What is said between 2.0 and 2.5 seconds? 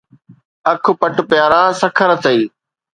اٿئي.